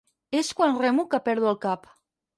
És 0.39 0.47
quan 0.61 0.73
remo 0.85 1.05
que 1.13 1.23
perdo 1.29 1.53
el 1.53 1.63
cap. 1.67 1.89